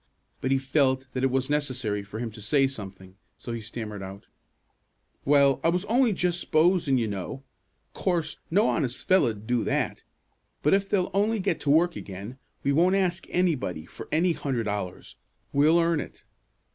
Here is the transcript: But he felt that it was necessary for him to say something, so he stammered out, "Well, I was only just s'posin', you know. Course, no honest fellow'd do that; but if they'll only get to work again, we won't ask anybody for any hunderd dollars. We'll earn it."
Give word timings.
But 0.41 0.49
he 0.49 0.57
felt 0.57 1.07
that 1.13 1.23
it 1.23 1.29
was 1.29 1.47
necessary 1.47 2.01
for 2.01 2.17
him 2.17 2.31
to 2.31 2.41
say 2.41 2.65
something, 2.65 3.17
so 3.37 3.51
he 3.53 3.61
stammered 3.61 4.01
out, 4.01 4.25
"Well, 5.25 5.59
I 5.63 5.69
was 5.69 5.85
only 5.85 6.11
just 6.11 6.41
s'posin', 6.41 6.97
you 6.97 7.07
know. 7.07 7.43
Course, 7.93 8.37
no 8.49 8.67
honest 8.67 9.07
fellow'd 9.07 9.45
do 9.45 9.63
that; 9.65 10.01
but 10.63 10.73
if 10.73 10.89
they'll 10.89 11.11
only 11.13 11.39
get 11.39 11.59
to 11.59 11.69
work 11.69 11.95
again, 11.95 12.39
we 12.63 12.71
won't 12.71 12.95
ask 12.95 13.27
anybody 13.29 13.85
for 13.85 14.07
any 14.11 14.31
hunderd 14.33 14.63
dollars. 14.65 15.17
We'll 15.53 15.77
earn 15.79 15.99
it." 15.99 16.23